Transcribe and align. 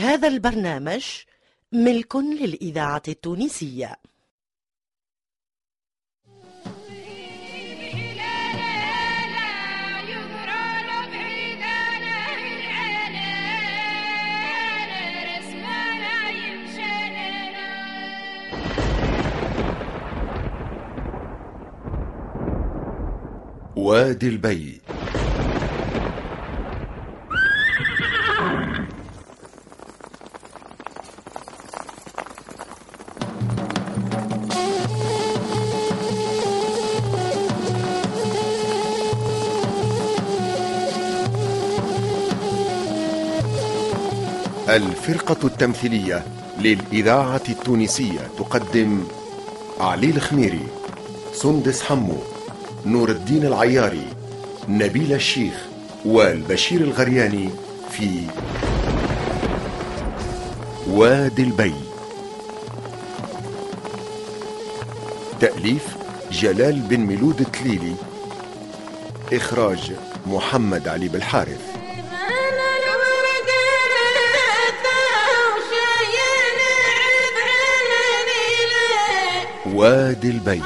هذا 0.00 0.28
البرنامج 0.28 1.04
ملك 1.72 2.16
للإذاعة 2.16 3.02
التونسية. 3.08 3.96
وادي 23.76 24.28
البي. 24.28 24.80
الفرقة 44.70 45.46
التمثيلية 45.46 46.24
للإذاعة 46.58 47.42
التونسية 47.48 48.20
تقدم 48.38 49.04
علي 49.80 50.10
الخميري 50.10 50.66
سندس 51.34 51.82
حمو 51.82 52.16
نور 52.86 53.10
الدين 53.10 53.46
العياري 53.46 54.06
نبيل 54.68 55.12
الشيخ 55.12 55.66
والبشير 56.04 56.80
الغرياني 56.80 57.50
في 57.90 58.22
وادي 60.90 61.42
البي. 61.42 61.74
تأليف 65.40 65.96
جلال 66.32 66.80
بن 66.80 67.00
ميلود 67.00 67.40
التليلي 67.40 67.94
إخراج 69.32 69.92
محمد 70.26 70.88
علي 70.88 71.08
بالحارث. 71.08 71.69
وادي 79.74 80.30
البي 80.30 80.62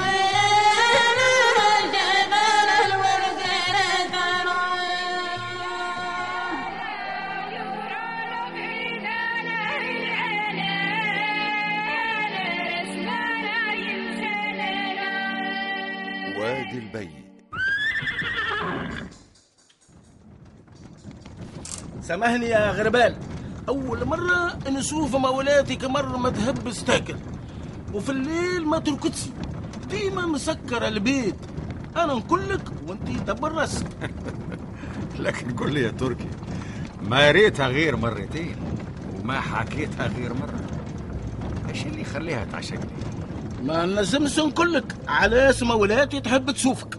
وادي 16.38 16.78
البي 16.78 17.10
سامحني 22.02 22.46
يا 22.46 22.70
غربال. 22.70 23.16
أول 23.68 24.04
مرة 24.04 24.58
نشوف 24.68 25.16
مولاتي 25.16 25.76
كمرة 25.76 26.16
ما 26.18 26.30
تهبس 26.30 26.84
تاكل 26.84 27.16
وفي 27.94 28.10
الليل 28.12 28.66
ما 28.66 28.78
تركضسي 28.78 29.30
ديما 29.90 30.26
مسكر 30.26 30.88
البيت. 30.88 31.34
أنا 31.96 32.14
نقول 32.14 32.48
لك 32.48 32.60
وأنت 32.88 33.08
دبر 33.30 33.52
راسك 33.52 33.86
لكن 35.18 35.50
قل 35.56 35.72
لي 35.74 35.82
يا 35.82 35.90
تركي 35.90 36.28
ما 37.02 37.30
ريتها 37.30 37.68
غير 37.68 37.96
مرتين 37.96 38.56
وما 39.20 39.40
حكيتها 39.40 40.06
غير 40.06 40.34
مرة. 40.34 40.60
إيش 41.68 41.86
اللي 41.86 42.00
يخليها 42.00 42.44
تعشقني؟ 42.44 42.90
ما 43.62 43.86
نجمش 43.86 44.38
نقول 44.38 44.72
لك 44.72 44.96
علاش 45.08 45.62
مولاتي 45.62 46.20
تحب 46.20 46.50
تشوفك. 46.50 46.98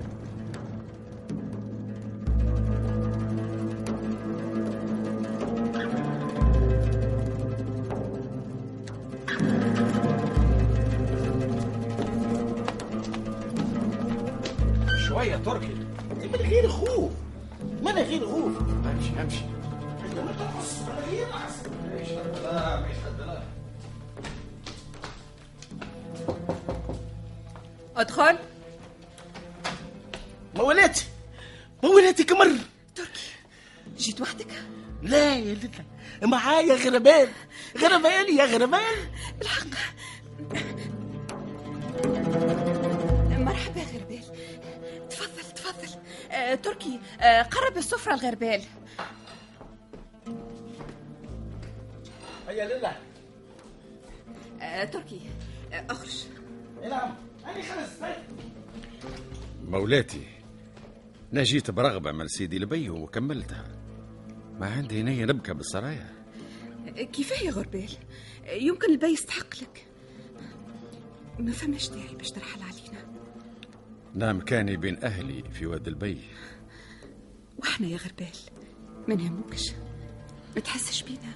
غربال؟ 38.56 38.96
بالحق 39.40 39.68
مرحبا 43.40 43.82
غربال. 43.82 44.22
تفضل 45.10 45.52
تفضل. 45.56 46.00
آه، 46.32 46.56
تركي 46.56 47.00
آه، 47.22 47.42
قرب 47.42 47.78
السفرة 47.78 48.14
الغربال. 48.14 48.62
هيا 52.48 52.66
ليلى 52.66 52.96
آه، 54.62 54.84
تركي 54.86 55.22
آه، 55.74 55.86
أخرج. 55.90 56.24
نعم. 56.90 57.16
هاني 57.46 57.62
خمس 57.64 57.90
دقايق 58.00 58.18
مولاتي 59.64 60.28
أنا 61.34 61.44
جيت 61.44 61.72
برغبة 61.72 62.12
من 62.12 62.28
سيدي 62.28 62.60
لبي 62.60 62.90
وكملتها. 62.90 63.66
ما 64.60 64.68
عندي 64.70 65.04
نية 65.04 65.26
نبكى 65.26 65.54
بالسرايا. 65.54 66.16
آه، 66.98 67.02
كيفاه 67.04 67.46
يا 67.46 67.52
غربال؟ 67.52 67.90
آه، 67.90 67.96
يمكن 68.48 68.92
البي 68.92 69.08
يستحق 69.08 69.56
لك. 69.62 69.86
ما 71.40 71.52
فماش 71.52 71.90
داعي 71.90 72.16
باش 72.16 72.32
ترحل 72.32 72.62
علينا. 72.62 73.06
نام 74.14 74.42
كاني 74.42 74.78
بين 74.78 75.04
أهلي 75.04 75.44
في 75.52 75.66
وادي 75.66 75.90
البي. 75.90 76.22
وإحنا 77.58 77.88
يا 77.88 77.98
غربال 77.98 78.38
ما 79.08 79.16
نهموكش 79.16 79.72
ما 80.56 80.62
تحسش 80.62 81.04
بينا. 81.04 81.36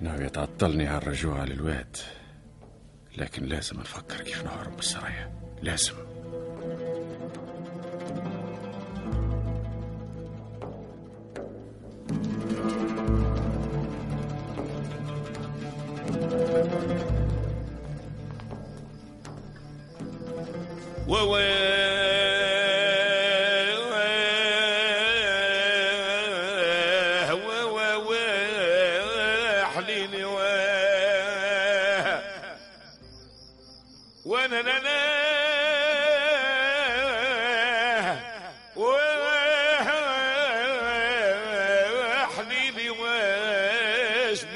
ناوية 0.00 0.28
تعطلني 0.28 0.86
على 0.86 1.02
الرجوع 1.02 1.44
للواد 1.44 1.96
لكن 3.16 3.44
لازم 3.44 3.80
نفكر 3.80 4.20
كيف 4.20 4.44
نهرب 4.44 4.76
بالسرايا. 4.76 5.32
لازم. 5.62 5.94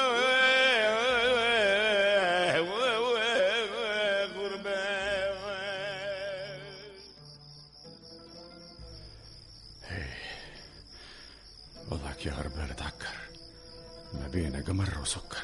وضعك 11.90 12.26
يا 12.26 12.32
غربال 12.32 12.76
تعكر 12.76 13.14
ما 14.12 14.28
بين 14.28 14.62
قمر 14.62 14.98
وسكر. 15.02 15.42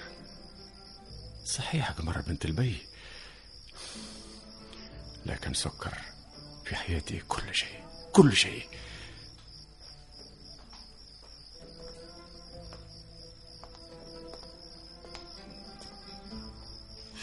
صحيح 1.45 1.91
قمر 1.91 2.21
بنت 2.21 2.45
البي 2.45 2.87
لكن 5.27 5.55
سكر 5.55 6.10
حياتي 6.91 7.21
كل 7.29 7.55
شيء 7.55 7.85
كل 8.13 8.37
شيء. 8.37 8.67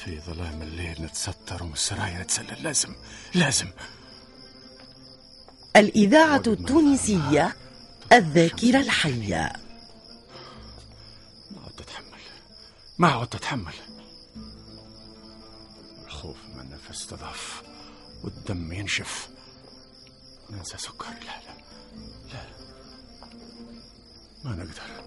في 0.04 0.20
ظلام 0.20 0.62
الليل 0.62 1.02
نتستر 1.02 1.64
ومن 1.64 1.74
السرايا 1.74 2.24
نتسلل. 2.24 2.64
لازم 2.64 2.96
لازم. 3.36 3.72
الإذاعة 5.76 6.44
التونسية 6.48 7.56
الذاكرة 8.14 8.80
الحية. 8.80 9.54
ما 11.52 11.62
عدت 11.66 11.82
أتحمل 11.82 12.20
ما 12.98 13.08
عدت 13.08 13.36
أتحمل 13.36 13.74
الخوف 16.06 16.38
من 16.56 16.60
النفس 16.60 17.08
تضعف 17.08 17.64
والدم 18.24 18.74
ينشف. 18.74 19.37
ننسى 20.50 20.78
سكر 20.78 21.10
لا 21.10 21.42
لا 21.48 21.58
لا. 22.34 22.46
ما 24.44 24.56
نقدر. 24.56 25.04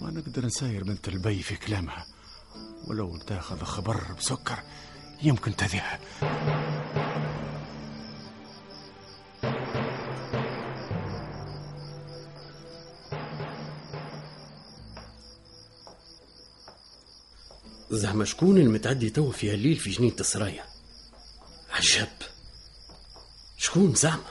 ما 0.00 0.10
نقدر 0.10 0.46
نساير 0.46 0.84
بنت 0.84 1.08
البي 1.08 1.42
في 1.42 1.56
كلامها. 1.56 2.06
ولو 2.86 3.16
تاخذ 3.16 3.62
خبر 3.64 4.12
بسكر 4.12 4.58
يمكن 5.22 5.56
تذيها 5.56 6.00
زعما 17.90 18.24
شكون 18.24 18.58
المتعدي 18.58 19.10
تو 19.10 19.30
في 19.30 19.52
هالليل 19.52 19.76
في 19.76 19.90
جنينة 19.90 20.16
السرايا. 20.20 20.64
عجب. 21.70 22.31
شكون 23.72 23.94
زعما؟ 23.94 24.24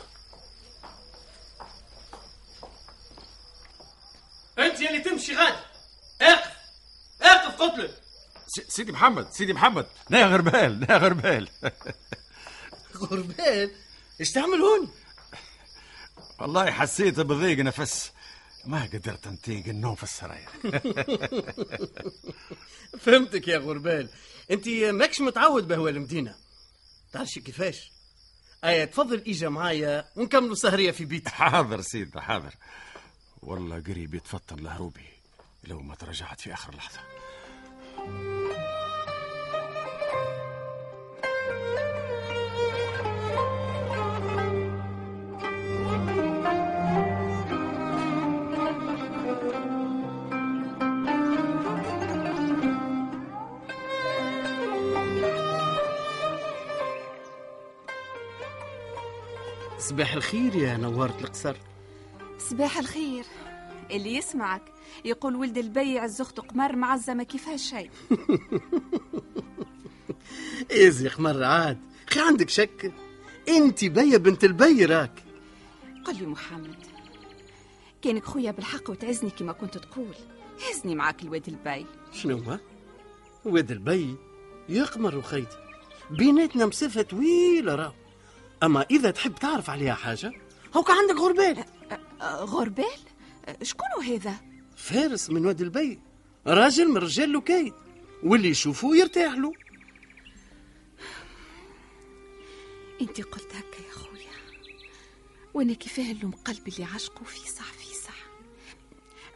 انت 4.60 4.82
يلي 4.82 5.00
تمشي 5.00 5.36
غادي. 5.36 5.58
اقف. 6.22 6.52
اقف 7.22 7.56
قلت 7.56 7.80
لك 7.80 8.02
سيدي 8.68 8.92
محمد 8.92 9.32
سيدي 9.32 9.54
محمد. 9.54 9.88
نا 10.10 10.26
غربال 10.26 10.80
نا 10.80 10.98
غربال 10.98 11.50
غربال 12.96 13.72
إيش 14.20 14.32
تعمل 14.32 14.62
هون؟ 14.62 14.92
والله 16.40 16.72
حسيت 16.72 17.20
بضيق 17.20 17.60
نفس. 17.60 18.12
ما 18.66 18.84
قدرت 18.94 19.28
انتيق 19.28 19.68
النوم 19.68 19.96
في 19.96 20.04
السرايا 20.04 20.48
فهمتك 23.04 23.48
يا 23.48 23.58
غربال 23.58 24.10
انت 24.52 24.68
ماكش 24.70 25.22
متعود 25.22 25.68
بهوا 25.68 25.90
المدينة. 25.90 26.36
تعرفش 27.12 27.40
كيفاش؟ 27.40 27.92
ايا 28.63 28.86
تفضل 28.86 29.24
اجا 29.28 29.50
معايا 29.50 30.06
ونكملوا 30.16 30.56
سهرية 30.56 30.92
في 30.92 31.06
بيتي 31.06 31.30
حاضر 31.30 31.81
سيدي 31.81 32.22
حاضر. 32.22 32.54
والله 33.42 33.80
قريب 33.80 34.16
يتفطن 34.16 34.56
لهروبي 34.60 35.06
لو 35.63 35.80
ما 35.81 35.96
تراجعت 35.96 36.42
في 36.42 36.54
آخر 36.54 36.75
لحظة. 36.75 37.00
صباح 59.92 60.14
الخير 60.14 60.56
يا 60.56 60.78
نوارة 60.78 61.18
القصر. 61.22 61.56
صباح 62.38 62.78
الخير. 62.78 63.26
اللي 63.92 64.16
يسمعك 64.16 64.62
يقول 65.06 65.36
ولد 65.36 65.58
البي 65.58 66.00
عز 66.00 66.22
اخته 66.22 66.42
قمر 66.42 66.76
معزة 66.76 67.14
ما 67.14 67.24
كيفاش 67.24 67.70
شيء 67.70 67.90
يزي 70.72 71.12
مرة 71.20 71.46
عاد. 71.46 71.78
خي 72.10 72.20
عندك 72.20 72.50
شك؟ 72.50 72.92
أنت 73.50 73.86
بيا 73.86 74.18
بنت 74.18 74.44
البي 74.44 74.86
راك. 74.86 75.24
قل 76.06 76.16
لي 76.20 76.26
محمد 76.26 76.76
كانك 78.02 78.26
خويا 78.26 78.52
بالحق 78.52 78.90
وتعزني 78.90 79.30
كما 79.30 79.54
كنت 79.54 79.78
تقول. 79.78 80.16
هزني 80.70 80.96
معاك 80.96 81.24
لواد 81.24 81.48
البي. 81.48 81.86
شنو 82.14 82.38
ما 82.38 82.60
واد 83.46 83.72
البي 83.72 84.16
يقمر 84.70 85.18
وخيتي. 85.18 85.58
بيناتنا 86.12 86.66
مسافة 86.66 87.02
طويلة 87.02 87.76
راه 87.76 87.96
أما 88.63 88.86
إذا 88.92 89.12
تحب 89.12 89.36
تعرف 89.36 89.69
عليها 89.69 89.94
حاجة 89.94 90.31
هوك 90.75 90.90
عندك 90.92 91.16
غربال. 91.16 91.66
غربال؟ 92.22 93.00
شكون 93.63 94.06
هذا؟ 94.06 94.36
فارس 94.75 95.30
من 95.30 95.46
واد 95.46 95.62
البي 95.62 96.00
راجل 96.48 96.88
من 96.90 96.98
رجال 96.98 97.30
لوكايد 97.30 97.74
واللي 98.24 98.50
يشوفوه 98.50 98.98
يرتاح 98.98 99.34
له 99.34 99.54
أنت 103.02 103.22
قلت 103.22 103.56
هكا 103.56 103.88
يا 103.88 103.92
خويا 103.94 104.31
وأنا 105.54 105.74
كيفاه 105.74 106.12
اللوم 106.12 106.31
قلبي 106.31 106.72
اللي 106.72 106.84
عشقه 106.84 107.24
في 107.24 107.50
صح 107.50 107.72
في 107.74 107.96
صح. 107.96 108.16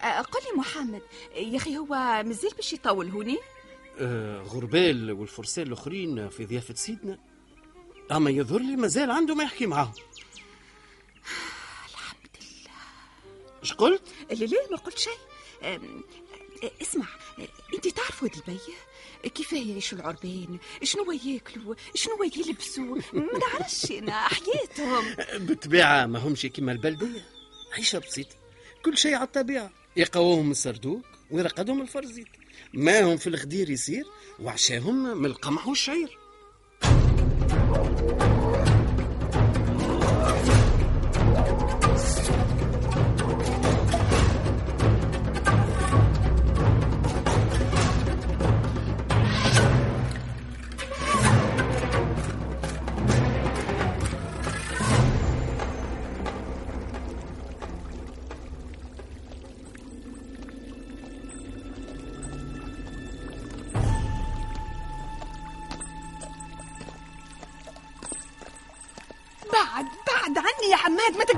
آه، 0.04 0.22
قل 0.22 0.40
لي 0.52 0.60
محمد 0.60 1.02
يا 1.36 1.58
أخي 1.58 1.78
هو 1.78 2.24
مازال 2.26 2.52
باش 2.56 2.74
يطول 2.74 3.10
هوني 3.10 3.38
آه 4.00 4.42
غربال 4.42 5.12
والفرسان 5.12 5.68
الآخرين 5.68 6.30
في 6.30 6.46
ضيافة 6.46 6.74
سيدنا. 6.74 7.20
أما 8.12 8.30
يظهر 8.32 8.60
لي 8.60 8.76
مازال 8.76 9.12
عنده 9.12 9.36
ما 9.36 9.44
يحكي 9.44 9.66
معاهم 9.66 9.94
الحمد 11.90 12.30
لله. 12.42 12.72
إيش 13.64 13.74
قلت؟ 13.74 14.02
لا 14.30 14.46
لا 14.46 14.58
ما 14.72 14.78
قلت 14.78 14.98
شيء. 14.98 15.18
اسمع 16.82 17.06
أنت 17.74 17.88
تعرف 17.88 18.24
واد 18.24 18.32
البي؟ 18.36 18.60
كيفاه 19.30 19.58
يعيشوا 19.58 19.98
العربان 19.98 20.58
شنو 20.84 21.12
ياكلوا؟ 21.12 21.76
شنو 21.96 22.24
يلبسوا؟ 22.24 22.98
ما 23.14 23.40
نعرفش 23.40 23.92
أنا 23.92 24.28
حياتهم. 24.28 25.16
بالطبيعة 25.46 26.06
ما 26.06 26.20
همش 26.20 26.46
كيما 26.46 26.72
البلدية. 26.72 27.26
عيشة 27.74 28.00
بسيطة. 28.00 28.36
كل 28.86 28.98
شيء 28.98 29.16
على 29.16 29.24
الطبيعة. 29.24 29.72
يقوهم 29.96 30.52
السردوك 30.52 31.06
ويرقدهم 31.32 31.82
الفرزيت. 31.82 32.28
ما 32.74 33.02
هم 33.02 33.18
في 33.18 33.28
الخدير 33.28 33.70
يصير 33.70 34.06
وعشاهم 34.40 35.18
من 35.18 35.26
القمح 35.26 35.68
والشعير. 35.68 36.18
بعد 37.96 38.35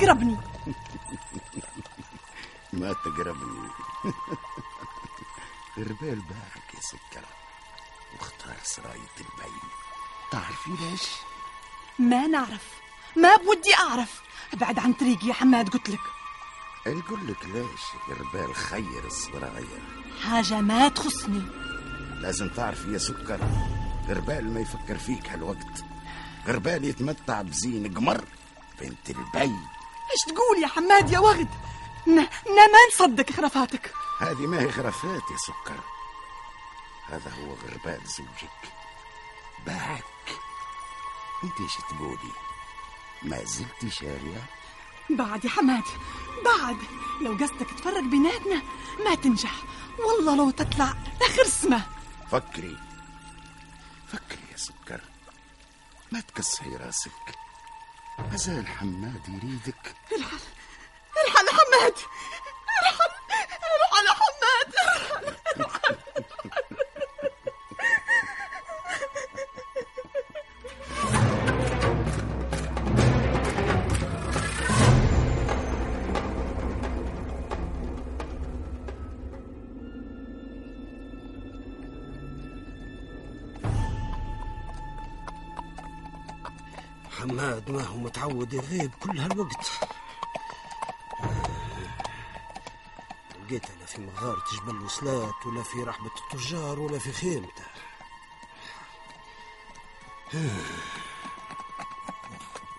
تقربني. 0.07 0.33
ما 2.73 2.93
تقربني. 2.93 3.67
غربال 5.77 6.19
باعك 6.21 6.73
يا 6.75 6.79
سكر. 6.81 7.25
واختار 8.19 8.55
سراية 8.63 9.15
البين 9.17 9.59
تعرفي 10.31 10.69
ليش؟ 10.69 11.01
ما 11.99 12.27
نعرف. 12.27 12.67
ما 13.15 13.35
بودي 13.35 13.75
أعرف. 13.75 14.21
ابعد 14.53 14.79
عن 14.79 14.93
طريقي 14.93 15.27
يا 15.27 15.33
حماد 15.33 15.69
قلت 15.69 15.89
لك. 15.89 15.99
نقول 16.87 17.27
لك 17.27 17.45
ليش 17.45 17.81
غربال 18.09 18.55
خير 18.55 19.05
الصراية 19.05 19.79
حاجة 20.23 20.61
ما 20.61 20.87
تخصني. 20.87 21.41
لازم 22.21 22.49
تعرفي 22.49 22.93
يا 22.93 22.97
سكر 22.97 23.39
غربال 24.07 24.53
ما 24.53 24.59
يفكر 24.59 24.97
فيك 24.97 25.29
هالوقت. 25.29 25.83
غربال 26.47 26.85
يتمتع 26.85 27.41
بزين 27.41 27.93
قمر 27.93 28.23
بنت 28.81 29.09
البي. 29.09 29.55
إيش 30.11 30.35
تقول 30.35 30.63
يا 30.63 30.67
حماد 30.67 31.11
يا 31.11 31.19
وغد؟ 31.19 31.49
ن... 32.07 32.19
ن... 32.19 32.55
ما 32.55 32.79
نصدق 32.93 33.31
خرافاتك. 33.31 33.93
هذه 34.19 34.47
ما 34.47 34.61
هي 34.61 34.71
خرافات 34.71 35.31
يا 35.31 35.37
سكر. 35.37 35.79
هذا 37.09 37.31
هو 37.31 37.53
غربال 37.53 38.07
زوجك. 38.07 38.73
باعك. 39.65 40.03
أنت 41.43 41.59
إيش 41.59 41.75
تقولي؟ 41.89 42.33
ما 43.23 43.43
زلت 43.43 43.93
شارية؟ 43.93 44.43
بعد 45.09 45.45
يا 45.45 45.49
حماد 45.49 45.83
بعد. 46.45 46.77
لو 47.21 47.31
قصدك 47.31 47.69
تفرق 47.79 48.03
بيناتنا 48.03 48.61
ما 49.05 49.15
تنجح. 49.15 49.53
والله 49.99 50.35
لو 50.35 50.49
تطلع 50.49 50.93
لخرسمة 51.21 51.85
فكري. 52.31 52.77
فكري 54.07 54.51
يا 54.51 54.57
سكر. 54.57 55.01
ما 56.11 56.19
تكسحي 56.19 56.75
راسك. 56.75 57.37
مازال 58.31 58.67
حماد 58.67 59.21
يريدك. 59.29 59.95
هو 88.47 88.51
متعود 88.51 88.53
يغيب 88.53 88.91
كل 88.99 89.19
هالوقت. 89.19 89.71
لقيته 93.43 93.73
لا 93.79 93.85
في 93.85 94.01
مغارة 94.01 94.43
جبل 94.53 94.81
وصلات 94.81 95.45
ولا 95.45 95.63
في 95.63 95.83
رحبة 95.83 96.11
التجار 96.31 96.79
ولا 96.79 96.99
في 96.99 97.11
خيمتة. 97.11 97.63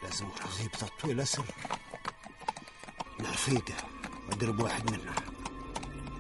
لازم 0.03 0.29
نجيب 0.57 0.71
تطويل 0.71 1.21
أسر. 1.21 1.45
رفيقه 3.21 3.75
واضرب 4.29 4.61
واحد 4.61 4.91
منهم 4.91 5.15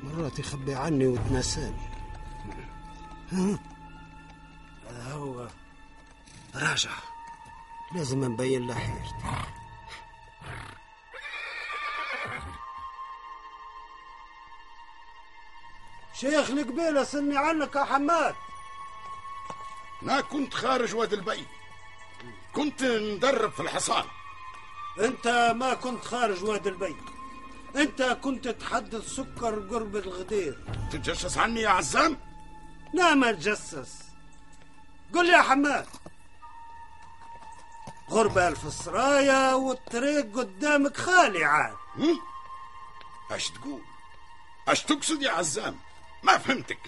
مرات 0.02 0.38
يخبي 0.38 0.74
عني 0.74 1.06
وتناساني؟ 1.06 1.88
هذا 4.88 5.12
هو 5.12 5.48
راجع. 6.54 6.90
لازم 7.92 8.24
نبين 8.24 8.66
له 8.66 8.74
حيرتي 8.74 9.14
شيخ 16.12 16.50
القبيلة 16.50 17.04
سلني 17.04 17.38
عنك 17.38 17.76
يا 17.76 17.84
حماد. 17.84 18.34
ما 20.02 20.20
كنت 20.20 20.54
خارج 20.54 20.94
واد 20.94 21.12
البي. 21.12 21.46
كنت 22.54 22.82
ندرب 22.82 23.52
في 23.52 23.60
الحصان. 23.60 24.04
أنت 25.00 25.54
ما 25.56 25.74
كنت 25.74 26.04
خارج 26.04 26.44
واد 26.44 26.66
البي. 26.66 26.96
أنت 27.76 28.02
كنت 28.02 28.48
تحدث 28.48 29.08
سكر 29.08 29.68
قرب 29.70 29.96
الغدير. 29.96 30.64
تتجسس 30.92 31.38
عني 31.38 31.60
يا 31.60 31.68
عزام؟ 31.68 32.18
لا 32.94 33.14
ما 33.14 33.32
تجسس 33.32 34.02
قل 35.14 35.26
لي 35.26 35.32
يا 35.32 35.42
حماد. 35.42 35.86
غربة 38.10 38.54
في 38.54 38.64
السرايا 38.64 39.54
والطريق 39.54 40.36
قدامك 40.36 40.96
خالي 40.96 41.44
عاد؟ 41.44 41.76
اش 43.30 43.50
تقول؟ 43.50 43.82
اش 44.68 44.82
تقصد 44.82 45.22
يا 45.22 45.30
عزام؟ 45.30 45.78
ما 46.22 46.38
فهمتك. 46.38 46.78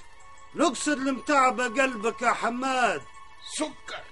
نقصد 0.54 0.92
المتعبة 0.92 1.64
قلبك 1.64 2.22
يا 2.22 2.32
حماد. 2.32 3.02
سكر. 3.56 4.04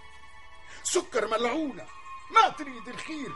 سكر 0.83 1.27
ملعونة. 1.27 1.87
ما 2.31 2.49
تريد 2.49 2.89
الخير. 2.89 3.33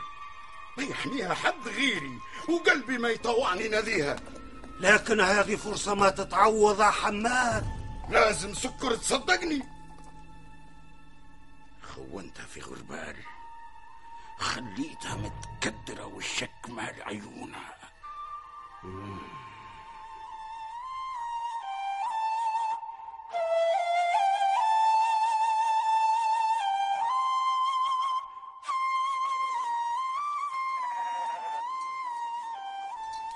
ما 0.77 0.83
يحميها 0.83 1.33
حد 1.33 1.67
غيري 1.67 2.19
وقلبي 2.49 2.97
ما 2.97 3.09
يطوعني 3.09 3.67
نذيها. 3.67 4.15
لكن 4.79 5.19
هذه 5.19 5.55
فرصة 5.55 5.95
ما 5.95 6.09
تتعوض 6.09 6.79
يا 6.79 6.89
حماد. 6.89 7.65
لازم 8.09 8.53
سكر 8.53 8.95
تصدقني. 8.95 9.63
خونتها 11.95 12.45
في 12.45 12.61
غربال. 12.61 13.32
خليتها 14.43 15.15
متكدرة 15.15 16.05
والشك 16.05 16.69
مال 16.69 17.03
عيونها 17.03 17.73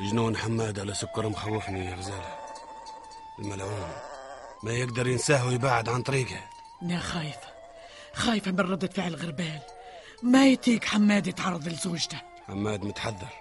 جنون 0.01 0.37
حماد 0.37 0.79
على 0.79 0.93
سكر 0.93 1.29
مخوفني 1.29 1.85
يا 1.85 1.95
غزالة 1.95 2.39
الملعون 3.39 3.91
ما 4.63 4.71
يقدر 4.71 5.07
ينساه 5.07 5.47
ويبعد 5.47 5.89
عن 5.89 6.03
طريقه. 6.03 6.39
أنا 6.81 6.99
خايفة. 6.99 7.47
خايفة 8.13 8.51
من 8.51 8.59
ردة 8.59 8.87
فعل 8.87 9.15
غربال. 9.15 9.76
ما 10.23 10.47
يتيك 10.47 10.85
حماد 10.85 11.27
يتعرض 11.27 11.67
لزوجته. 11.67 12.21
حماد 12.47 12.83
متحذر. 12.83 13.33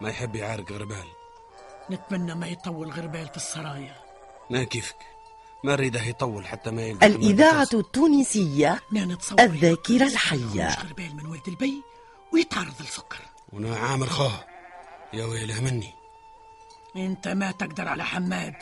ما 0.00 0.10
يحب 0.10 0.36
يعارك 0.36 0.72
غربال. 0.72 1.06
نتمنى 1.90 2.34
ما 2.34 2.48
يطول 2.48 2.90
غربال 2.90 3.28
في 3.28 3.36
السرايا. 3.36 3.96
ما 4.50 4.64
كيفك؟ 4.64 4.96
ما 5.64 5.72
نريده 5.72 6.02
يطول 6.02 6.46
حتى 6.46 6.70
ما 6.70 6.82
يلقى 6.82 7.06
الإذاعة 7.06 7.68
التونسية 7.74 8.80
الذاكرة 9.40 10.06
الحية. 10.06 10.68
غربال 10.68 11.16
من 11.16 11.26
ولد 11.26 11.48
البي 11.48 11.82
ويتعرض 12.32 12.82
لسكر. 12.82 13.18
وأنا 13.52 13.76
عامر 13.76 14.06
خوه 14.06 14.44
يا 15.12 15.24
ويله 15.24 15.60
مني. 15.60 15.94
أنت 16.96 17.28
ما 17.28 17.50
تقدر 17.50 17.88
على 17.88 18.04
حماد. 18.04 18.54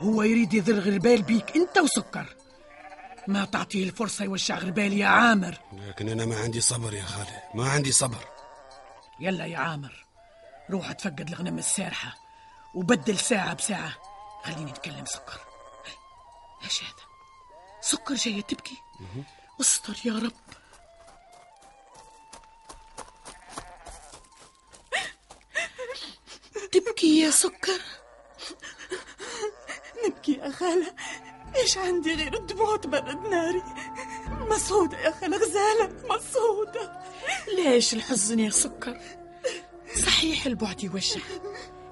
هو 0.00 0.22
يريد 0.22 0.54
يذل 0.54 0.80
غربال 0.80 1.22
بيك 1.22 1.56
أنت 1.56 1.78
وسكر. 1.78 2.36
ما 3.28 3.44
تعطيه 3.44 3.84
الفرصة 3.84 4.24
يوشع 4.24 4.58
غربال 4.58 4.92
يا 4.92 5.06
عامر. 5.06 5.58
لكن 5.72 6.08
أنا 6.08 6.24
ما 6.26 6.38
عندي 6.40 6.60
صبر 6.60 6.94
يا 6.94 7.04
خالي 7.04 7.42
ما 7.54 7.70
عندي 7.70 7.92
صبر. 7.92 8.28
يلا 9.20 9.46
يا 9.46 9.58
عامر 9.58 10.06
روح 10.70 10.92
تفقد 10.92 11.28
الغنم 11.28 11.58
السارحة 11.58 12.14
وبدل 12.74 13.18
ساعة 13.18 13.54
بساعة. 13.54 13.94
خليني 14.44 14.64
نتكلم 14.70 15.04
سكر. 15.04 15.40
إيش 16.64 16.82
هذا 16.82 17.04
سكر 17.80 18.14
جاية 18.14 18.42
تبكي؟ 18.42 18.76
استر 19.60 19.96
يا 20.04 20.12
رب. 20.12 20.32
تبكي 26.72 27.20
يا 27.20 27.30
سكر؟ 27.30 27.80
نبكي 30.06 30.32
يا 30.32 30.50
خالة. 30.50 30.94
إيش 31.56 31.78
عندي 31.78 32.14
غير 32.14 32.34
الدموع 32.34 32.76
تبرد 32.76 33.28
ناري؟ 33.28 33.62
مسعودة 34.50 34.98
يا 34.98 35.10
خالة 35.10 35.36
غزالة 35.36 35.90
مسعودة 36.04 36.92
ليش 37.56 37.94
الحزن 37.94 38.38
يا 38.38 38.50
سكر؟ 38.50 38.96
صحيح 40.06 40.46
البعد 40.46 40.84
يوجع 40.84 41.20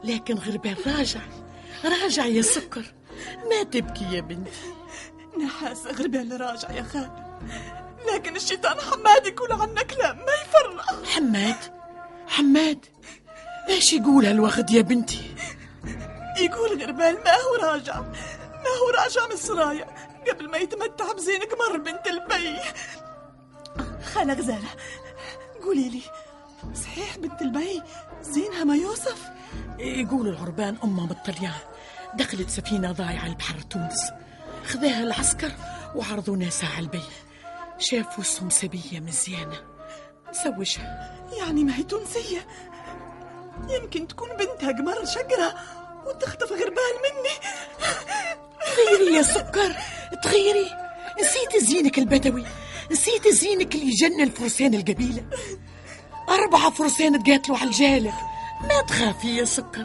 لكن 0.05 0.35
غربال 0.35 0.77
راجع. 0.87 1.21
راجع 1.85 2.27
يا 2.27 2.43
سكر. 2.43 2.95
ما 3.51 3.63
تبكي 3.63 4.05
يا 4.13 4.21
بنتي. 4.21 4.51
نحس 5.45 5.87
غربال 5.87 6.41
راجع 6.41 6.71
يا 6.71 6.83
خالة 6.83 7.39
لكن 8.15 8.37
الشيطان 8.37 8.81
حماد 8.81 9.27
يقول 9.27 9.53
عنا 9.53 9.83
كلام 9.83 10.17
ما 10.17 10.33
يفرح 10.43 10.87
حماد؟ 11.15 11.57
حماد؟ 12.27 12.87
إيش 13.69 13.93
يقول 13.93 14.27
هالوقت 14.27 14.71
يا 14.71 14.83
بنتي؟ 14.83 15.35
يقول 16.41 16.83
غربال 16.83 17.15
ما 17.25 17.33
هو 17.35 17.55
راجع. 17.63 18.03
ما 18.65 18.71
هو 18.83 19.03
راجع 19.03 19.27
من 19.27 19.33
السرايا. 19.33 19.87
قبل 20.31 20.51
ما 20.51 20.57
يتمتع 20.57 21.13
بزين 21.13 21.41
قمر 21.41 21.77
بنت 21.77 22.07
البي. 22.07 22.59
خالة 24.05 24.35
غزالة 24.35 24.69
قولي 25.63 25.89
لي 25.89 26.03
صحيح 26.75 27.19
بنت 27.19 27.43
البي 27.43 27.83
زينها 28.23 28.65
ما 28.65 28.77
يوصف 28.77 29.31
يقول 29.79 30.29
العربان 30.29 30.77
أمها 30.85 31.07
بالطليان 31.07 31.61
دخلت 32.15 32.51
سفينة 32.51 32.93
ضايعة 32.93 33.29
لبحر 33.29 33.61
تونس 33.61 34.11
خذاها 34.65 35.03
العسكر 35.03 35.53
وعرضوا 35.95 36.37
ناسها 36.37 36.69
على 36.69 36.85
البي. 36.85 37.03
شافوا 37.79 38.25
اسهم 38.25 38.51
سبية 38.51 39.01
مزيانة 39.01 39.61
زوجها 40.45 41.15
يعني 41.39 41.65
ما 41.65 41.77
هي 41.77 41.83
تونسية. 41.83 42.47
يمكن 43.69 44.09
تكون 44.09 44.29
بنتها 44.29 44.73
قمر 44.73 45.05
شقرة 45.05 45.55
وتخطف 46.07 46.53
غربال 46.53 46.95
مني. 47.05 47.37
تغيري 48.77 49.17
يا 49.17 49.23
سكر. 49.23 49.77
تغيري. 50.23 50.71
نسيت 51.21 51.65
زينك 51.65 51.99
البدوي. 51.99 52.45
نسيت 52.91 53.29
زينك 53.29 53.75
اللي 53.75 53.91
جنن 53.91 54.31
فرسان 54.31 54.75
القبيلة. 54.75 55.25
أربعة 56.29 56.71
فرسان 56.71 57.25
تقاتلوا 57.25 57.59
على 57.59 57.71
الجالة. 57.71 58.13
ما 58.63 58.81
تخافي 58.89 59.37
يا 59.37 59.45
سكر. 59.45 59.83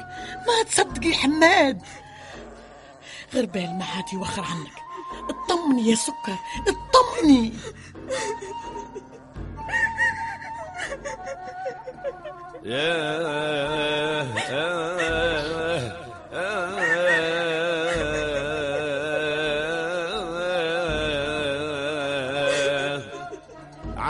ما 0.47 0.63
تصدقي 0.69 1.13
حماد. 1.13 1.81
غربال 3.35 3.77
ما 3.77 3.85
عاد 3.85 4.13
يوخر 4.13 4.41
عنك. 4.41 4.73
اطمني 5.29 5.89
يا 5.89 5.95
سكر. 5.95 6.37
اطمني. 6.67 7.53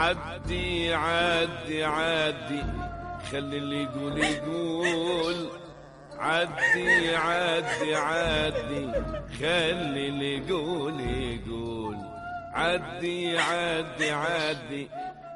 عدي 0.08 0.94
عدي 0.94 1.84
عدي 1.84 2.62
خلي 3.32 3.58
اللي 3.58 3.82
يقول 3.82 4.18
يقول. 4.18 5.48
عدي 6.18 7.16
عدي 7.16 7.94
عدي 7.94 8.88
خلي 9.40 10.08
اللي 10.08 10.36
يقول 10.38 11.00
يقول. 11.00 11.96
عدي 12.54 13.38
عدي 13.38 14.10
عدي 14.10 14.88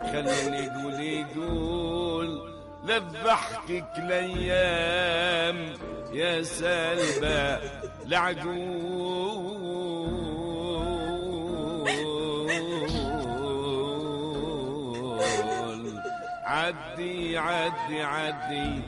خلي 0.02 0.46
اللي 0.46 0.64
يقول 0.64 1.00
يقول. 1.00 2.52
لبحكك 2.84 3.84
الأيام 3.98 5.72
يا 6.12 6.42
سلبى 6.42 7.68
لعقول 8.06 9.31
عدي 16.62 17.38
عدي 17.38 18.02
عدي. 18.02 18.82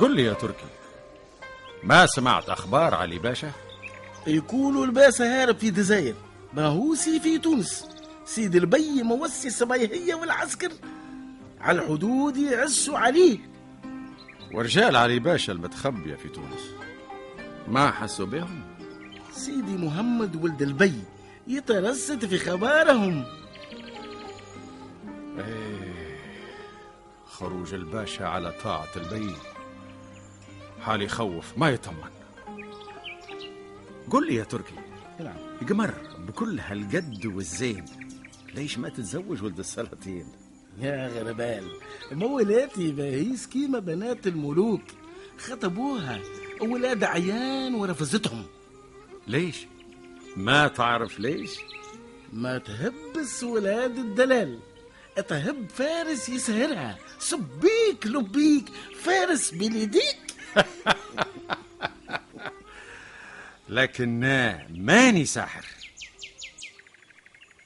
قل 0.00 0.16
لي 0.16 0.24
يا 0.24 0.32
تركي 0.32 0.64
ما 1.82 2.06
سمعت 2.06 2.48
أخبار 2.48 2.94
علي 2.94 3.18
باشا؟ 3.18 3.52
يقولوا 4.26 4.84
الباشا 4.84 5.42
هارب 5.42 5.58
في 5.58 5.70
دزاير. 5.70 6.14
باهوسي 6.52 7.20
في 7.20 7.38
تونس. 7.38 7.86
سيد 8.24 8.56
البي 8.56 9.02
موصي 9.02 9.48
الصبايحية 9.48 10.14
والعسكر. 10.14 10.72
على 11.60 11.82
الحدود 11.82 12.36
يعسوا 12.36 12.98
عليه 12.98 13.38
ورجال 14.54 14.96
علي 14.96 15.18
باشا 15.18 15.52
المتخبية 15.52 16.14
في 16.14 16.28
تونس. 16.28 16.70
ما 17.68 17.90
حسوا 17.90 18.26
بهم؟ 18.26 18.62
سيدي 19.32 19.76
محمد 19.76 20.44
ولد 20.44 20.62
البي 20.62 20.94
يترصد 21.46 22.24
في 22.26 22.38
خبارهم. 22.38 23.24
إيه 25.38 26.18
خروج 27.26 27.74
الباشا 27.74 28.26
على 28.26 28.54
طاعة 28.64 28.88
البي. 28.96 29.34
حال 30.80 31.02
يخوف 31.02 31.58
ما 31.58 31.70
يطمن. 31.70 32.23
قل 34.10 34.26
لي 34.26 34.34
يا 34.34 34.44
تركي. 34.44 34.74
نعم. 35.20 35.36
قمر 35.68 35.94
بكل 36.28 36.60
هالقد 36.60 37.26
والزين. 37.26 37.84
ليش 38.54 38.78
ما 38.78 38.88
تتزوج 38.88 39.42
ولد 39.42 39.58
السلاطين؟ 39.58 40.26
يا 40.78 41.08
غربال 41.08 41.70
مولاتي 42.12 42.92
باهيس 42.92 43.46
كيما 43.46 43.78
بنات 43.78 44.26
الملوك. 44.26 44.82
خطبوها 45.38 46.20
ولاد 46.60 47.04
عيان 47.04 47.74
ورفزتهم. 47.74 48.44
ليش؟ 49.26 49.66
ما 50.36 50.68
تعرف 50.68 51.20
ليش؟ 51.20 51.50
ما 52.32 52.58
تهبس 52.58 53.42
ولاد 53.44 53.98
الدلال. 53.98 54.58
تهب 55.28 55.68
فارس 55.68 56.28
يسهرها. 56.28 56.98
سبيك 57.18 58.06
لبيك 58.06 58.68
فارس 59.02 59.50
بليديك. 59.50 60.18
لكن 63.68 64.20
ماني 64.70 65.24
ساحر. 65.24 65.64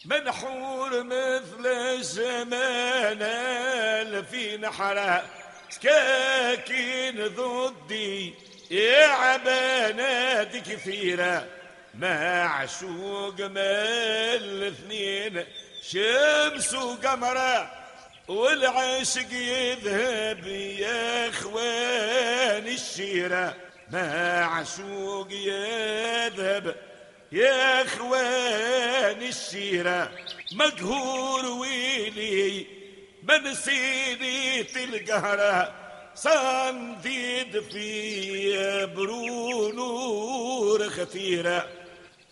منحور 0.04 1.02
مثل 1.02 1.66
الزمان 1.66 3.18
في 4.24 4.56
نحرة 4.56 5.24
سكاكين 5.70 7.26
ضدي 7.26 8.34
يا 8.70 9.06
عبانات 9.06 10.56
كثيرة. 10.56 11.48
ما 11.94 12.42
الاثنين 14.34 15.44
شمس 15.82 16.74
وقمرة 16.74 17.70
والعاشق 18.28 19.32
يذهب 19.32 20.46
يا 20.78 21.28
اخوان 21.28 22.66
الشيرة 23.90 23.90
معشوق 23.90 25.32
يذهب 25.32 26.74
يا 27.32 27.82
اخوان 27.82 29.22
الشيرة 29.22 30.10
مقهور 30.52 31.46
ويلي 31.46 32.66
من 33.22 33.54
سيرة 33.54 34.84
القهرة 34.84 35.74
صنديد 36.14 37.60
في 37.60 38.86
برونور 38.86 40.90
خطيرة. 40.90 41.68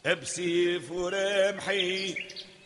بسيف 0.07 0.91
ورمحي 0.91 2.15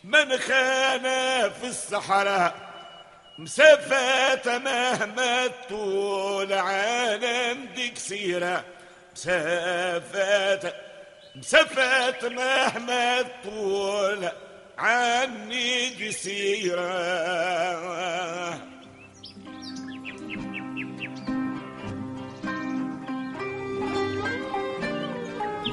من 0.03 0.37
خان 0.37 1.03
في 1.49 1.67
الصحراء 1.67 2.71
مسافات 3.37 4.47
مهما 4.47 5.47
طول 5.69 6.53
عالم 6.53 7.65
ديك 7.75 7.97
سيرة. 7.97 8.65
مسافات 9.15 10.75
مسافات 11.35 12.25
مهما 12.25 13.21
طول 13.43 14.29
عني 14.77 15.89
قصيرة 15.89 16.81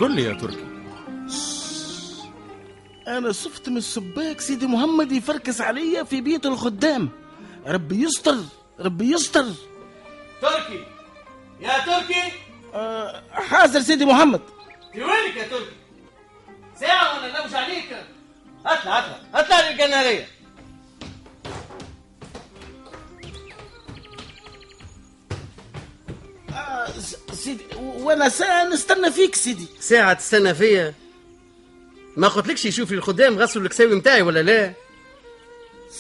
قل 0.00 0.14
لي 0.14 0.22
يا 0.22 0.34
تركي. 0.34 0.68
أنا 3.06 3.32
صفت 3.32 3.68
من 3.68 3.76
السباك 3.76 4.40
سيدي 4.40 4.66
محمد 4.66 5.12
يفركس 5.12 5.60
عليا 5.60 6.02
في 6.04 6.20
بيت 6.20 6.46
الخدام. 6.46 7.08
ربي 7.66 8.02
يستر 8.02 8.36
ربي 8.80 9.12
يستر. 9.12 9.44
تركي 10.42 10.84
يا 11.60 11.78
تركي! 11.78 12.32
حاضر 13.30 13.80
سيدي 13.80 14.04
محمد. 14.04 14.40
في 14.92 15.04
وينك 15.04 15.36
يا 15.36 15.48
تركي؟ 15.48 15.76
ساعة 16.80 17.14
وأنا 17.14 17.44
نمشي 17.44 17.56
عليك. 17.56 17.84
اطلع 18.66 18.98
اطلع 18.98 19.20
اطلع 19.34 19.70
للجنارية 19.70 20.28
سيدي 27.32 27.64
وأنا 27.76 28.28
ساعة 28.28 28.64
نستنى 28.64 29.12
فيك 29.12 29.34
سيدي. 29.34 29.66
ساعة 29.80 30.12
تستنى 30.12 30.54
فيا؟ 30.54 30.94
ما 32.16 32.28
قلتلكش 32.28 32.64
يشوف 32.64 32.90
لي 32.90 32.96
الخدام 32.96 33.38
غسلوا 33.38 33.64
الكساوي 33.64 33.94
متاعي 33.94 34.22
ولا 34.22 34.42
لا؟ 34.42 34.72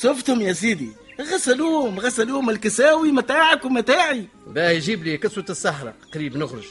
شفتهم 0.02 0.40
يا 0.40 0.52
سيدي. 0.52 0.92
غسلوهم 1.20 2.00
غسلوهم 2.00 2.50
الكساوي 2.50 3.12
متاعك 3.12 3.64
ومتاعي 3.64 4.28
باه 4.46 4.70
يجيب 4.70 5.04
لي 5.04 5.16
كسوة 5.18 5.44
الصحراء 5.50 5.94
قريب 6.14 6.36
نخرج. 6.36 6.64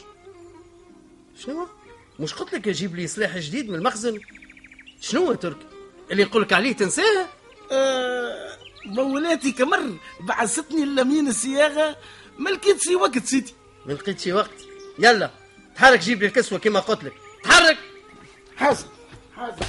شنو؟ 1.38 1.68
مش 2.20 2.34
قلت 2.34 2.52
لك 2.54 2.66
يجيب 2.66 2.96
لي 2.96 3.06
سلاح 3.06 3.38
جديد 3.38 3.68
من 3.68 3.74
المخزن؟ 3.74 4.20
شنو 5.00 5.30
يا 5.30 5.36
تركي؟ 5.36 5.66
اللي 6.10 6.22
يقول 6.22 6.42
لك 6.42 6.52
عليه 6.52 6.72
تنساه؟ 6.72 7.26
أه 7.72 8.58
مولاتي 8.86 9.52
كمر 9.52 9.96
بعثتني 10.20 10.82
اللمين 10.82 11.28
الصياغة؟ 11.28 11.96
ما 12.38 12.50
لقيتش 12.50 12.86
وقت 12.88 13.18
سيدي. 13.24 13.54
ما 13.86 13.92
لقيتش 13.92 14.26
وقت. 14.26 14.50
يلا 14.98 15.30
تحرك 15.76 15.98
جيب 16.00 16.20
لي 16.20 16.26
الكسوة 16.26 16.58
كما 16.58 16.80
قلت 16.80 17.04
لك. 17.04 17.12
تحرك! 17.44 17.78
حاضر 18.56 18.84
حاضر 19.36 19.66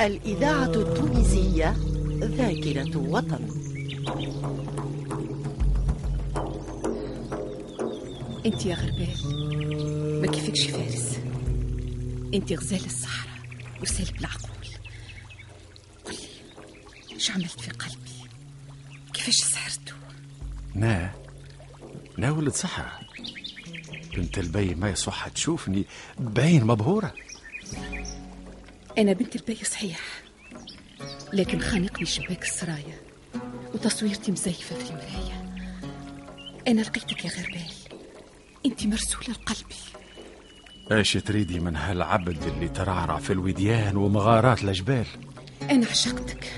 الإذاعة 0.00 0.64
التونسية 0.74 1.76
ذاكرة 2.20 2.96
وطن 2.98 3.48
أنت 8.46 8.66
يا 8.66 8.74
غربال 8.74 10.20
ما 10.22 10.26
كيفكش 10.26 10.66
فارس؟ 10.70 11.18
أنت 12.34 12.52
غزال 12.52 12.84
الصحراء 12.86 13.38
وسالب 13.82 14.20
العقول. 14.20 14.48
قل 16.04 16.12
لي 16.12 17.14
إيش 17.14 17.30
عملت 17.30 17.60
في 17.60 17.70
قلبي؟ 17.70 18.30
كيفاش 19.14 19.34
سحرته 19.34 19.92
نا 20.74 21.12
نا 22.18 22.30
ولد 22.30 22.52
صحة 22.52 23.00
بنت 24.16 24.38
البي 24.38 24.74
ما 24.74 24.90
يصح 24.90 25.28
تشوفني 25.28 25.84
بعين 26.18 26.64
مبهورة. 26.64 27.12
أنا 28.98 29.12
بنت 29.12 29.36
البي 29.36 29.64
صحيح. 29.64 30.00
لكن 31.32 31.60
خانقني 31.60 32.06
شباك 32.06 32.42
السرايا 32.42 33.00
وتصويرتي 33.74 34.32
مزيفة 34.32 34.76
في 34.76 34.90
المرايه 34.90 35.44
أنا 36.68 36.80
لقيتك 36.80 37.24
يا 37.24 37.30
غربال. 37.30 37.72
أنت 38.66 38.86
مرسولة 38.86 39.28
لقلبي. 39.28 39.74
أيش 40.92 41.12
تريدي 41.12 41.60
من 41.60 41.76
هالعبد 41.76 42.42
اللي 42.42 42.68
ترعرع 42.68 43.18
في 43.18 43.32
الوديان 43.32 43.96
ومغارات 43.96 44.64
الجبال 44.64 45.06
أنا 45.70 45.86
عشقتك. 45.86 46.52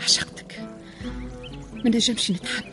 عشقتك. 0.00 0.60
ما 1.72 1.90
نجمش 1.90 2.30
نتحمل 2.30 2.69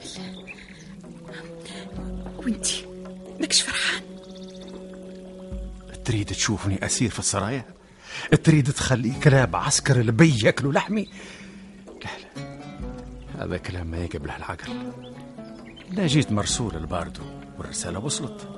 تريد 6.17 6.29
تشوفني 6.29 6.85
أسير 6.85 7.09
في 7.09 7.19
السرايا؟ 7.19 7.65
تريد 8.43 8.71
تخلي 8.71 9.11
كلاب 9.23 9.55
عسكر 9.55 10.01
البي 10.01 10.39
يأكلوا 10.43 10.73
لحمي؟ 10.73 11.09
لا 11.87 12.09
لا. 12.35 13.43
هذا 13.43 13.57
كلام 13.57 13.87
ما 13.87 13.97
يقبله 13.97 14.37
العقل. 14.37 14.93
لا 15.89 16.07
جيت 16.07 16.31
مرسول 16.31 16.75
الباردو 16.75 17.23
والرسالة 17.57 17.99
وصلت. 17.99 18.49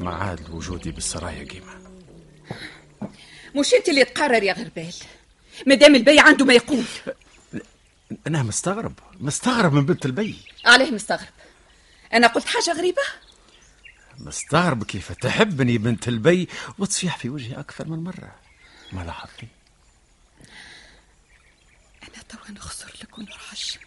ما 0.00 0.14
عاد 0.14 0.50
وجودي 0.50 0.90
بالسرايا 0.90 1.44
قيمة. 1.44 1.74
مش 3.56 3.74
انت 3.74 3.88
اللي 3.88 4.04
تقرر 4.04 4.42
يا 4.42 4.52
غربال؟ 4.52 4.94
مادام 5.66 5.94
البي 5.94 6.20
عنده 6.20 6.44
ما 6.44 6.54
يقول. 6.54 6.84
أنا 8.26 8.42
مستغرب. 8.42 8.94
مستغرب 9.20 9.72
من 9.72 9.86
بنت 9.86 10.06
البي. 10.06 10.36
عليه 10.64 10.90
مستغرب. 10.90 11.34
أنا 12.14 12.26
قلت 12.26 12.46
حاجة 12.46 12.78
غريبة؟ 12.78 13.02
مستغرب 14.20 14.84
كيف 14.84 15.12
تحبني 15.12 15.78
بنت 15.78 16.08
البي 16.08 16.48
وتصيح 16.78 17.16
في 17.16 17.28
وجهي 17.28 17.60
أكثر 17.60 17.88
من 17.88 17.98
مرة. 18.04 18.34
ما 18.92 19.04
لاحظتي؟ 19.04 19.46
أنا 22.02 22.22
توا 22.28 22.50
نخسر 22.50 22.92
لك 23.02 23.18
ونرعش 23.18 23.78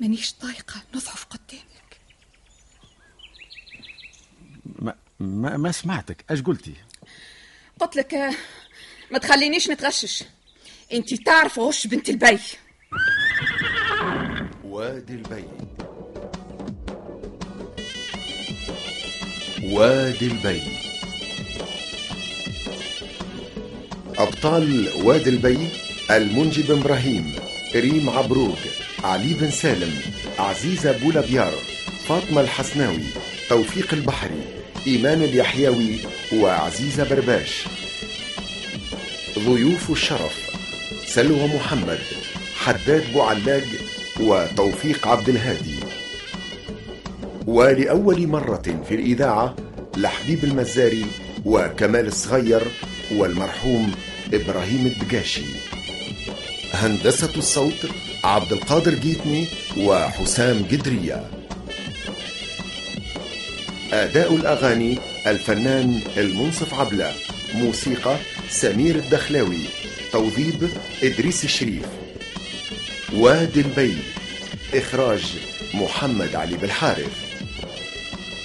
مانيش 0.00 0.32
طايقة 0.32 0.82
نضعف 0.94 1.24
قدامك. 1.24 2.00
ما, 4.78 4.94
ما, 5.20 5.56
ما 5.56 5.72
سمعتك. 5.72 6.24
إيش 6.30 6.42
قلتي؟ 6.42 6.74
قلت 7.80 7.96
لك 7.96 8.14
آه، 8.14 8.34
ما 9.10 9.18
تخلينيش 9.18 9.70
نتغشش. 9.70 10.24
انت 10.92 11.14
تعرف 11.14 11.58
وش 11.58 11.86
بنت 11.86 12.08
البي. 12.08 12.38
وادي 14.64 15.12
الباي. 15.14 15.44
وادي 19.62 20.26
الباي. 20.26 20.62
أبطال 24.18 24.88
وادي 25.04 25.30
الباي 25.30 25.58
المنجي 26.10 26.62
بن 26.62 26.78
إبراهيم 26.78 27.34
ريم 27.74 28.10
عبروق 28.10 28.58
علي 29.04 29.34
بن 29.34 29.50
سالم 29.50 30.00
عزيزة 30.38 30.92
بولابيار 30.92 31.52
فاطمة 32.08 32.40
الحسناوي 32.40 33.04
توفيق 33.48 33.94
البحري 33.94 34.42
إيمان 34.86 35.22
اليحيوي 35.22 35.98
وعزيزة 36.32 37.04
برباش. 37.04 37.64
ضيوف 39.38 39.90
الشرف 39.90 40.50
سلوى 41.06 41.46
محمد 41.46 41.98
حداد 42.56 43.12
بوعلاق 43.12 43.64
وتوفيق 44.20 45.08
عبد 45.08 45.28
الهادي. 45.28 45.71
ولأول 47.46 48.26
مرة 48.26 48.84
في 48.88 48.94
الإذاعة 48.94 49.56
لحبيب 49.96 50.44
المزاري 50.44 51.06
وكمال 51.44 52.06
الصغير 52.06 52.62
والمرحوم 53.14 53.94
إبراهيم 54.34 54.86
الدقاشي. 54.86 55.44
هندسة 56.72 57.36
الصوت 57.36 57.86
عبد 58.24 58.52
القادر 58.52 58.94
جيتني 58.94 59.46
وحسام 59.78 60.62
جدرية 60.70 61.30
أداء 63.92 64.34
الأغاني 64.34 64.98
الفنان 65.26 66.00
المنصف 66.16 66.74
عبلة. 66.74 67.12
موسيقى 67.54 68.16
سمير 68.48 68.94
الدخلاوي. 68.94 69.60
توظيب 70.12 70.70
إدريس 71.02 71.44
الشريف. 71.44 71.86
وادي 73.14 73.60
البي. 73.60 73.94
إخراج 74.74 75.38
محمد 75.74 76.34
علي 76.34 76.56
بالحارث. 76.56 77.31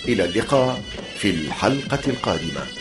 إلى 0.07 0.25
اللقاء 0.25 0.81
في 1.17 1.29
الحلقة 1.29 1.99
القادمة. 2.07 2.76